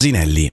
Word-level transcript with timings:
Zinelli. 0.00 0.52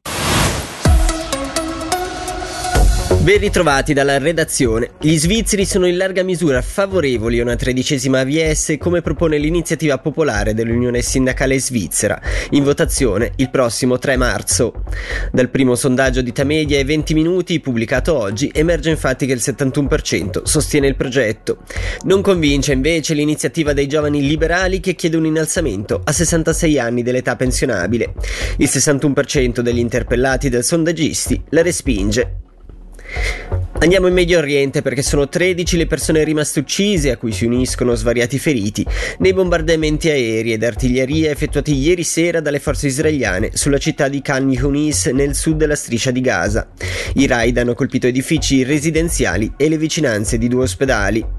Ben 3.26 3.40
ritrovati 3.40 3.94
dalla 3.94 4.20
redazione. 4.20 4.92
Gli 5.02 5.18
svizzeri 5.18 5.66
sono 5.66 5.88
in 5.88 5.98
larga 5.98 6.22
misura 6.22 6.62
favorevoli 6.62 7.40
a 7.40 7.42
una 7.42 7.56
tredicesima 7.56 8.20
AVS 8.20 8.76
come 8.78 9.02
propone 9.02 9.40
l'iniziativa 9.40 9.98
popolare 9.98 10.54
dell'Unione 10.54 11.02
Sindacale 11.02 11.60
Svizzera, 11.60 12.22
in 12.52 12.64
votazione 12.64 13.32
il 13.38 13.50
prossimo 13.50 13.98
3 13.98 14.16
marzo. 14.16 14.84
Dal 15.32 15.50
primo 15.50 15.74
sondaggio 15.74 16.22
di 16.22 16.32
Tamedia 16.34 16.78
e 16.78 16.84
20 16.84 17.16
minuti 17.16 17.60
pubblicato 17.60 18.16
oggi 18.16 18.52
emerge 18.54 18.92
infatti 18.92 19.26
che 19.26 19.34
il 19.34 19.42
71% 19.44 20.44
sostiene 20.44 20.86
il 20.86 20.96
progetto. 20.96 21.64
Non 22.04 22.22
convince 22.22 22.74
invece 22.74 23.16
l'iniziativa 23.16 23.74
dei 23.74 23.88
giovani 23.88 24.22
liberali 24.22 24.80
che 24.80 24.94
chiede 24.94 25.18
un 25.18 25.26
innalzamento 25.26 26.00
a 26.04 26.12
66 26.12 26.78
anni 26.78 27.02
dell'età 27.02 27.36
pensionabile. 27.36 28.14
Il 28.58 28.70
61% 28.72 29.62
degli 29.62 29.80
interpellati 29.80 30.48
dal 30.50 30.64
sondaggisti 30.64 31.42
la 31.50 31.64
respinge. 31.64 32.45
Andiamo 33.78 34.08
in 34.08 34.14
Medio 34.14 34.40
Oriente 34.40 34.82
perché 34.82 35.04
sono 35.04 35.28
13 35.28 35.78
le 35.78 35.86
persone 35.86 36.24
rimaste 36.24 36.60
uccise, 36.60 37.12
a 37.12 37.18
cui 37.18 37.32
si 37.32 37.46
uniscono 37.46 37.94
svariati 37.94 38.40
feriti, 38.40 38.84
nei 39.20 39.34
bombardamenti 39.34 40.10
aerei 40.10 40.54
ed 40.54 40.64
artiglieria 40.64 41.30
effettuati 41.30 41.76
ieri 41.76 42.04
sera 42.04 42.40
dalle 42.40 42.60
forze 42.60 42.88
israeliane 42.88 43.52
sulla 43.54 43.78
città 43.78 44.08
di 44.08 44.22
Khan 44.22 44.50
Yunis 44.50 45.08
nel 45.08 45.36
sud 45.36 45.58
della 45.58 45.76
striscia 45.76 46.12
di 46.12 46.22
Gaza. 46.22 46.70
I 47.16 47.28
raid 47.28 47.58
hanno 47.58 47.76
colpito 47.76 48.08
edifici 48.08 48.64
residenziali 48.64 49.54
e 49.56 49.70
le 49.70 49.78
vicinanze 49.78 50.38
di 50.38 50.48
due 50.48 50.64
ospedali. 50.64 51.35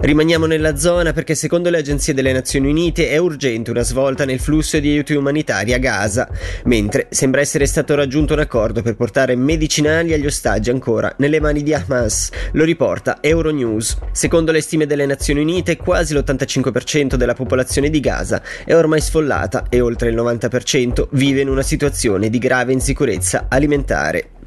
Rimaniamo 0.00 0.46
nella 0.46 0.76
zona 0.76 1.12
perché 1.12 1.34
secondo 1.34 1.70
le 1.70 1.78
agenzie 1.78 2.14
delle 2.14 2.32
Nazioni 2.32 2.68
Unite 2.68 3.08
è 3.08 3.16
urgente 3.16 3.72
una 3.72 3.82
svolta 3.82 4.24
nel 4.24 4.38
flusso 4.38 4.78
di 4.78 4.90
aiuti 4.90 5.12
umanitari 5.14 5.72
a 5.72 5.78
Gaza, 5.78 6.28
mentre 6.66 7.08
sembra 7.10 7.40
essere 7.40 7.66
stato 7.66 7.96
raggiunto 7.96 8.32
un 8.32 8.38
accordo 8.38 8.80
per 8.80 8.94
portare 8.94 9.34
medicinali 9.34 10.12
agli 10.12 10.26
ostaggi 10.26 10.70
ancora 10.70 11.12
nelle 11.18 11.40
mani 11.40 11.64
di 11.64 11.74
Hamas, 11.74 12.30
lo 12.52 12.62
riporta 12.62 13.18
Euronews. 13.20 13.98
Secondo 14.12 14.52
le 14.52 14.60
stime 14.60 14.86
delle 14.86 15.04
Nazioni 15.04 15.40
Unite 15.40 15.76
quasi 15.76 16.14
l'85% 16.14 17.16
della 17.16 17.34
popolazione 17.34 17.90
di 17.90 17.98
Gaza 17.98 18.40
è 18.64 18.76
ormai 18.76 19.00
sfollata 19.00 19.64
e 19.68 19.80
oltre 19.80 20.10
il 20.10 20.16
90% 20.16 21.08
vive 21.10 21.40
in 21.40 21.48
una 21.48 21.62
situazione 21.62 22.30
di 22.30 22.38
grave 22.38 22.72
insicurezza 22.72 23.46
alimentare. 23.48 24.37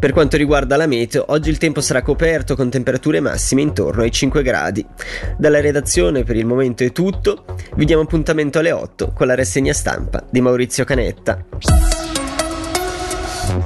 Per 0.00 0.12
quanto 0.12 0.38
riguarda 0.38 0.78
la 0.78 0.86
meteo, 0.86 1.26
oggi 1.28 1.50
il 1.50 1.58
tempo 1.58 1.82
sarà 1.82 2.00
coperto 2.00 2.56
con 2.56 2.70
temperature 2.70 3.20
massime 3.20 3.60
intorno 3.60 4.00
ai 4.00 4.10
5 4.10 4.42
gradi. 4.42 4.82
Dalla 5.36 5.60
redazione 5.60 6.24
per 6.24 6.36
il 6.36 6.46
momento 6.46 6.82
è 6.82 6.90
tutto, 6.90 7.44
vi 7.74 7.84
diamo 7.84 8.00
appuntamento 8.00 8.60
alle 8.60 8.72
8 8.72 9.12
con 9.12 9.26
la 9.26 9.34
rassegna 9.34 9.74
stampa 9.74 10.24
di 10.30 10.40
Maurizio 10.40 10.84
Canetta. 10.84 11.44